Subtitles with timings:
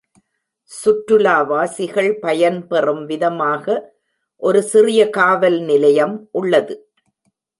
[0.71, 3.75] சுற்றுலாவாசிகள் பயன்பெறும்விதமாக
[4.41, 6.75] ஒரு சிறிய காவல் நிலையம் உள்ளது.